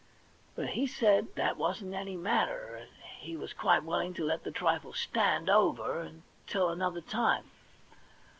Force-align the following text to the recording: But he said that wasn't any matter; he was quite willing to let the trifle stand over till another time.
But 0.55 0.69
he 0.69 0.87
said 0.87 1.35
that 1.35 1.57
wasn't 1.57 1.93
any 1.93 2.17
matter; 2.17 2.87
he 3.19 3.37
was 3.37 3.53
quite 3.53 3.83
willing 3.83 4.15
to 4.15 4.25
let 4.25 4.43
the 4.43 4.49
trifle 4.49 4.93
stand 4.93 5.47
over 5.47 6.09
till 6.47 6.69
another 6.71 7.01
time. 7.01 7.51